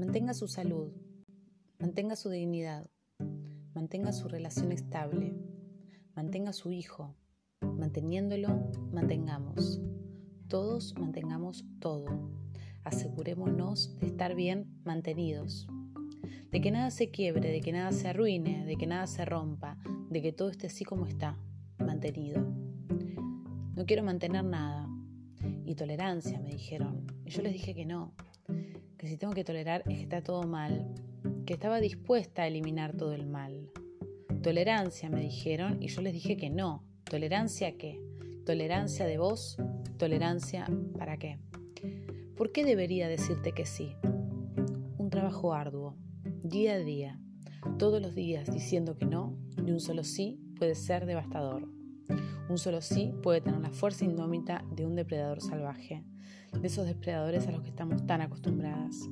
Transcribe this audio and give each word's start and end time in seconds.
Mantenga 0.00 0.32
su 0.32 0.48
salud, 0.48 0.94
mantenga 1.78 2.16
su 2.16 2.30
dignidad, 2.30 2.88
mantenga 3.74 4.12
su 4.12 4.28
relación 4.28 4.72
estable, 4.72 5.34
mantenga 6.16 6.54
su 6.54 6.72
hijo. 6.72 7.14
Manteniéndolo, 7.60 8.72
mantengamos. 8.92 9.78
Todos 10.48 10.94
mantengamos 10.98 11.66
todo. 11.80 12.30
Asegurémonos 12.82 13.98
de 13.98 14.06
estar 14.06 14.34
bien 14.34 14.80
mantenidos. 14.84 15.68
De 16.50 16.62
que 16.62 16.70
nada 16.70 16.90
se 16.90 17.10
quiebre, 17.10 17.52
de 17.52 17.60
que 17.60 17.72
nada 17.72 17.92
se 17.92 18.08
arruine, 18.08 18.64
de 18.64 18.76
que 18.76 18.86
nada 18.86 19.06
se 19.06 19.26
rompa, 19.26 19.76
de 20.08 20.22
que 20.22 20.32
todo 20.32 20.48
esté 20.48 20.68
así 20.68 20.82
como 20.82 21.04
está, 21.04 21.38
mantenido. 21.78 22.40
No 23.76 23.84
quiero 23.84 24.02
mantener 24.02 24.44
nada. 24.44 24.88
Y 25.66 25.74
tolerancia, 25.74 26.40
me 26.40 26.52
dijeron. 26.52 27.06
Y 27.26 27.30
yo 27.30 27.42
les 27.42 27.52
dije 27.52 27.74
que 27.74 27.84
no, 27.84 28.14
que 29.00 29.08
si 29.08 29.16
tengo 29.16 29.32
que 29.32 29.44
tolerar 29.44 29.82
es 29.86 29.96
que 29.96 30.02
está 30.02 30.22
todo 30.22 30.42
mal, 30.42 30.86
que 31.46 31.54
estaba 31.54 31.80
dispuesta 31.80 32.42
a 32.42 32.46
eliminar 32.46 32.94
todo 32.94 33.14
el 33.14 33.24
mal. 33.26 33.70
Tolerancia, 34.42 35.08
me 35.08 35.22
dijeron, 35.22 35.82
y 35.82 35.88
yo 35.88 36.02
les 36.02 36.12
dije 36.12 36.36
que 36.36 36.50
no. 36.50 36.84
¿Tolerancia 37.04 37.78
qué? 37.78 37.98
¿Tolerancia 38.44 39.06
de 39.06 39.16
vos? 39.16 39.56
¿Tolerancia 39.96 40.66
para 40.98 41.16
qué? 41.16 41.38
¿Por 42.36 42.52
qué 42.52 42.62
debería 42.62 43.08
decirte 43.08 43.52
que 43.52 43.64
sí? 43.64 43.94
Un 44.98 45.08
trabajo 45.08 45.54
arduo, 45.54 45.96
día 46.42 46.74
a 46.74 46.78
día, 46.78 47.18
todos 47.78 48.02
los 48.02 48.14
días 48.14 48.52
diciendo 48.52 48.98
que 48.98 49.06
no, 49.06 49.34
y 49.66 49.70
un 49.70 49.80
solo 49.80 50.04
sí 50.04 50.38
puede 50.58 50.74
ser 50.74 51.06
devastador. 51.06 51.79
Un 52.50 52.58
solo 52.58 52.80
sí 52.80 53.14
puede 53.22 53.40
tener 53.40 53.60
la 53.60 53.70
fuerza 53.70 54.04
indómita 54.04 54.64
de 54.72 54.84
un 54.84 54.96
depredador 54.96 55.40
salvaje 55.40 56.02
de 56.52 56.66
esos 56.66 56.84
depredadores 56.84 57.46
a 57.46 57.52
los 57.52 57.62
que 57.62 57.68
estamos 57.68 58.04
tan 58.08 58.22
acostumbradas. 58.22 59.08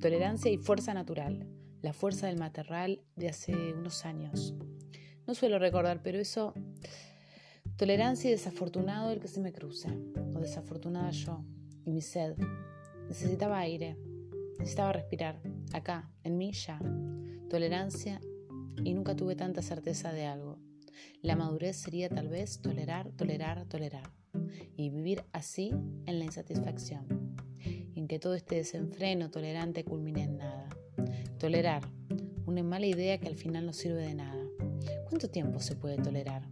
Tolerancia 0.00 0.50
y 0.50 0.56
fuerza 0.56 0.94
natural, 0.94 1.46
la 1.82 1.92
fuerza 1.92 2.28
del 2.28 2.38
materral 2.38 3.02
de 3.16 3.28
hace 3.28 3.52
unos 3.74 4.06
años. 4.06 4.54
No 5.26 5.34
suelo 5.34 5.58
recordar, 5.58 6.00
pero 6.02 6.18
eso, 6.18 6.54
tolerancia 7.76 8.28
y 8.28 8.32
desafortunado 8.32 9.10
el 9.10 9.20
que 9.20 9.28
se 9.28 9.42
me 9.42 9.52
cruce, 9.52 9.90
o 10.34 10.40
desafortunada 10.40 11.10
yo, 11.10 11.44
y 11.84 11.90
mi 11.90 12.00
sed. 12.00 12.34
Necesitaba 13.08 13.58
aire, 13.58 13.98
necesitaba 14.58 14.94
respirar, 14.94 15.38
acá, 15.74 16.10
en 16.24 16.38
mí 16.38 16.52
ya. 16.52 16.80
Tolerancia 17.50 18.22
y 18.82 18.94
nunca 18.94 19.14
tuve 19.14 19.36
tanta 19.36 19.60
certeza 19.60 20.14
de 20.14 20.24
algo. 20.24 20.69
La 21.22 21.36
madurez 21.36 21.76
sería 21.76 22.08
tal 22.08 22.28
vez 22.28 22.60
tolerar, 22.60 23.12
tolerar, 23.12 23.66
tolerar 23.66 24.10
y 24.76 24.90
vivir 24.90 25.24
así 25.32 25.72
en 26.06 26.18
la 26.18 26.24
insatisfacción, 26.24 27.36
en 27.94 28.06
que 28.08 28.18
todo 28.18 28.34
este 28.34 28.56
desenfreno 28.56 29.30
tolerante 29.30 29.84
culmine 29.84 30.24
en 30.24 30.38
nada. 30.38 30.68
Tolerar, 31.38 31.82
una 32.46 32.62
mala 32.62 32.86
idea 32.86 33.18
que 33.18 33.28
al 33.28 33.36
final 33.36 33.66
no 33.66 33.72
sirve 33.72 34.02
de 34.02 34.14
nada. 34.14 34.44
¿Cuánto 35.08 35.28
tiempo 35.28 35.60
se 35.60 35.76
puede 35.76 35.96
tolerar? 35.96 36.48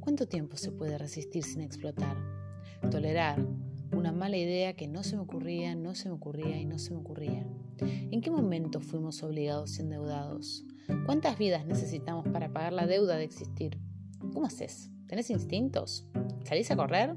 ¿Cuánto 0.00 0.26
tiempo 0.26 0.56
se 0.56 0.72
puede 0.72 0.98
resistir 0.98 1.44
sin 1.44 1.60
explotar? 1.60 2.16
Tolerar, 2.90 3.44
una 3.92 4.12
mala 4.12 4.36
idea 4.36 4.74
que 4.74 4.86
no 4.86 5.02
se 5.02 5.16
me 5.16 5.22
ocurría, 5.22 5.74
no 5.74 5.94
se 5.94 6.08
me 6.08 6.14
ocurría 6.14 6.60
y 6.60 6.64
no 6.64 6.78
se 6.78 6.92
me 6.92 6.98
ocurría. 6.98 7.46
¿En 7.80 8.20
qué 8.20 8.30
momento 8.30 8.80
fuimos 8.80 9.22
obligados 9.22 9.78
y 9.78 9.82
endeudados? 9.82 10.64
¿Cuántas 11.06 11.38
vidas 11.38 11.66
necesitamos 11.66 12.26
para 12.28 12.52
pagar 12.52 12.72
la 12.72 12.86
deuda 12.86 13.16
de 13.16 13.24
existir? 13.24 13.78
¿Cómo 14.32 14.46
haces? 14.46 14.90
¿Tenés 15.06 15.30
instintos? 15.30 16.06
¿Salís 16.44 16.70
a 16.70 16.76
correr? 16.76 17.16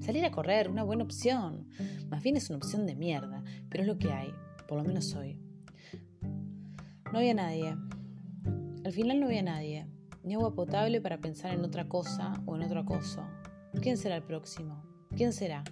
Salir 0.00 0.24
a 0.24 0.30
correr, 0.30 0.70
una 0.70 0.84
buena 0.84 1.04
opción. 1.04 1.68
Más 2.08 2.22
bien 2.22 2.36
es 2.36 2.48
una 2.50 2.58
opción 2.58 2.86
de 2.86 2.94
mierda, 2.94 3.42
pero 3.68 3.82
es 3.82 3.88
lo 3.88 3.98
que 3.98 4.12
hay, 4.12 4.32
por 4.68 4.78
lo 4.78 4.84
menos 4.84 5.14
hoy. 5.14 5.40
No 7.12 7.18
había 7.18 7.34
nadie. 7.34 7.76
Al 8.84 8.92
final 8.92 9.20
no 9.20 9.26
había 9.26 9.42
nadie. 9.42 9.86
Ni 10.22 10.34
agua 10.34 10.54
potable 10.54 11.00
para 11.00 11.20
pensar 11.20 11.52
en 11.52 11.64
otra 11.64 11.88
cosa 11.88 12.34
o 12.46 12.56
en 12.56 12.62
otro 12.62 12.80
acoso. 12.80 13.24
¿Quién 13.80 13.96
será 13.96 14.16
el 14.16 14.24
próximo? 14.24 14.82
¿Quién 15.16 15.32
será? 15.32 15.64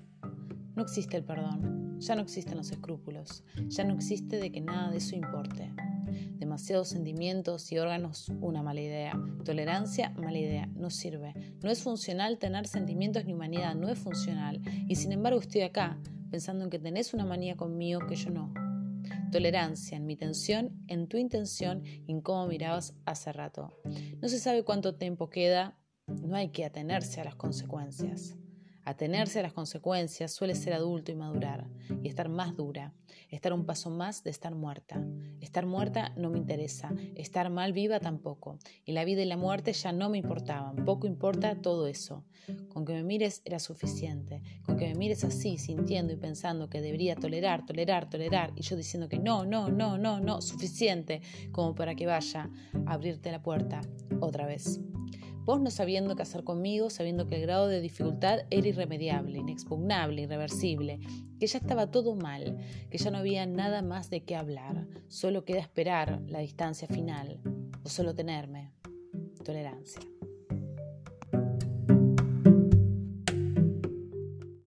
No 0.75 0.82
existe 0.82 1.16
el 1.16 1.25
perdón. 1.25 1.98
Ya 2.00 2.16
no 2.16 2.22
existen 2.22 2.56
los 2.56 2.70
escrúpulos. 2.70 3.44
Ya 3.69 3.84
no 3.84 3.94
existe 3.94 4.38
de 4.38 4.50
que 4.50 4.60
nada 4.60 4.91
de 4.91 4.98
eso 4.98 5.16
importe 5.16 5.73
demasiados 6.38 6.88
sentimientos 6.88 7.70
y 7.72 7.78
órganos, 7.78 8.28
una 8.41 8.62
mala 8.62 8.80
idea. 8.80 9.19
Tolerancia, 9.44 10.10
mala 10.10 10.38
idea, 10.38 10.66
no 10.75 10.91
sirve. 10.91 11.34
No 11.62 11.70
es 11.70 11.82
funcional 11.82 12.38
tener 12.38 12.66
sentimientos 12.66 13.25
ni 13.25 13.32
humanidad, 13.32 13.75
no 13.75 13.88
es 13.88 13.98
funcional. 13.98 14.60
Y 14.88 14.97
sin 14.97 15.12
embargo 15.12 15.41
estoy 15.41 15.62
acá, 15.62 15.98
pensando 16.30 16.64
en 16.64 16.70
que 16.70 16.78
tenés 16.78 17.14
una 17.14 17.25
manía 17.25 17.56
conmigo 17.56 18.06
que 18.06 18.16
yo 18.16 18.30
no. 18.30 18.52
Tolerancia 19.30 19.97
en 19.97 20.06
mi 20.06 20.16
tensión, 20.16 20.84
en 20.88 21.08
tu 21.08 21.16
intención 21.16 21.82
y 21.84 22.12
en 22.12 22.20
cómo 22.20 22.46
mirabas 22.46 22.94
hace 23.04 23.32
rato. 23.32 23.81
No 24.20 24.28
se 24.28 24.38
sabe 24.38 24.62
cuánto 24.62 24.94
tiempo 24.94 25.28
queda, 25.28 25.78
no 26.06 26.36
hay 26.36 26.50
que 26.50 26.64
atenerse 26.64 27.20
a 27.20 27.25
las 27.25 27.34
consecuencias. 27.34 28.36
Atenerse 28.84 29.40
a 29.40 29.42
las 29.42 29.52
consecuencias 29.54 30.32
suele 30.32 30.54
ser 30.54 30.74
adulto 30.74 31.10
y 31.10 31.14
madurar, 31.14 31.68
y 32.02 32.08
estar 32.08 32.28
más 32.28 32.54
dura, 32.54 32.92
estar 33.30 33.52
un 33.52 33.64
paso 33.64 33.88
más 33.90 34.22
de 34.24 34.30
estar 34.30 34.54
muerta. 34.54 35.02
Estar 35.40 35.64
muerta 35.64 36.12
no 36.16 36.30
me 36.30 36.38
interesa, 36.38 36.92
estar 37.14 37.48
mal 37.48 37.72
viva 37.72 37.98
tampoco, 37.98 38.58
y 38.84 38.92
la 38.92 39.04
vida 39.04 39.22
y 39.22 39.26
la 39.26 39.36
muerte 39.36 39.72
ya 39.72 39.92
no 39.92 40.10
me 40.10 40.18
importaban, 40.18 40.84
poco 40.84 41.06
importa 41.06 41.60
todo 41.62 41.86
eso. 41.86 42.24
Con 42.68 42.84
que 42.84 42.92
me 42.92 43.02
mires 43.02 43.40
era 43.46 43.58
suficiente, 43.58 44.42
con 44.66 44.76
que 44.76 44.88
me 44.88 44.94
mires 44.94 45.24
así, 45.24 45.56
sintiendo 45.56 46.12
y 46.12 46.16
pensando 46.16 46.68
que 46.68 46.82
debería 46.82 47.16
tolerar, 47.16 47.64
tolerar, 47.64 48.10
tolerar, 48.10 48.52
y 48.54 48.62
yo 48.62 48.76
diciendo 48.76 49.08
que 49.08 49.18
no, 49.18 49.46
no, 49.46 49.70
no, 49.70 49.96
no, 49.96 50.20
no, 50.20 50.42
suficiente, 50.42 51.22
como 51.52 51.74
para 51.74 51.94
que 51.94 52.06
vaya 52.06 52.50
a 52.86 52.92
abrirte 52.92 53.32
la 53.32 53.42
puerta 53.42 53.80
otra 54.20 54.46
vez. 54.46 54.80
Vos 55.44 55.60
no 55.60 55.71
sabiendo 55.71 56.16
qué 56.16 56.22
hacer 56.22 56.43
conmigo, 56.43 56.88
sabiendo 56.88 57.27
que 57.27 57.37
el 57.37 57.43
grado 57.43 57.69
de 57.69 57.81
dificultad 57.81 58.41
era 58.50 58.66
irremediable, 58.66 59.38
inexpugnable, 59.38 60.22
irreversible, 60.22 61.00
que 61.38 61.47
ya 61.47 61.59
estaba 61.59 61.91
todo 61.91 62.15
mal, 62.15 62.56
que 62.91 62.99
ya 62.99 63.10
no 63.10 63.19
había 63.19 63.44
nada 63.44 63.82
más 63.82 64.09
de 64.09 64.25
qué 64.25 64.37
hablar, 64.37 64.87
solo 65.09 65.44
queda 65.44 65.60
esperar 65.60 66.22
la 66.27 66.38
distancia 66.38 66.88
final 66.88 67.41
o 67.84 67.88
solo 67.88 68.15
tenerme. 68.15 68.72
Tolerancia. 69.44 70.00